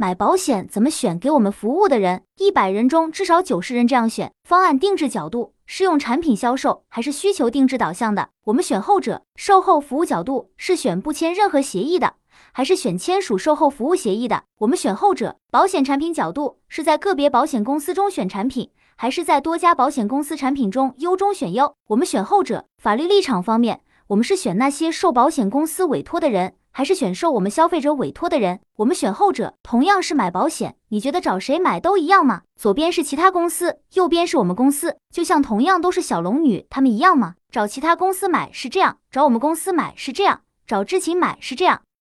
[0.00, 1.18] 买保险怎么选？
[1.18, 4.32] 给我们服务的人，一百人中至少九十人这样选。
[4.42, 8.30] 方案定制角度是用产品销售还是需求定制导向的？
[8.44, 9.20] 我们选后者。
[9.36, 12.14] 售后服务角度是选不签任何协议的，
[12.52, 14.44] 还是选签署售后服务协议的？
[14.60, 15.36] 我们选后者。
[15.50, 21.74] 保险产品角度是在个别保险公司中选产品，还是在多家保险公司产品中优中选优？
[21.88, 22.64] 我们选后者。
[22.78, 23.82] 法律立场方面。
[24.06, 28.60] 我们是选那些受保险公司委托的人，还是选受我们消费者委托的人？
[28.76, 29.52] 我们选后者。
[29.62, 32.44] 同样是买保险，你觉得找谁买都一样吗？
[32.56, 37.34] 左边是其他公司，右边是我们公司，就像同样都是小龙女，他们一样吗？
[37.52, 41.82] 找其他公司买是这样，找我们公司买是这样，找知情买是这样。